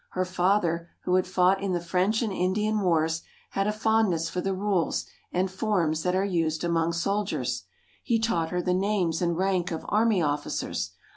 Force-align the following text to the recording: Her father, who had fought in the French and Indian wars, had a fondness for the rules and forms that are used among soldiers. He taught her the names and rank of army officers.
Her 0.13 0.25
father, 0.25 0.89
who 1.03 1.13
had 1.13 1.27
fought 1.27 1.61
in 1.61 1.73
the 1.73 1.79
French 1.79 2.23
and 2.23 2.33
Indian 2.33 2.79
wars, 2.79 3.21
had 3.51 3.67
a 3.67 3.71
fondness 3.71 4.29
for 4.31 4.41
the 4.41 4.55
rules 4.55 5.05
and 5.31 5.51
forms 5.51 6.01
that 6.01 6.15
are 6.15 6.25
used 6.25 6.63
among 6.63 6.93
soldiers. 6.93 7.65
He 8.01 8.17
taught 8.17 8.49
her 8.49 8.63
the 8.63 8.73
names 8.73 9.21
and 9.21 9.37
rank 9.37 9.69
of 9.69 9.85
army 9.89 10.19
officers. 10.19 10.93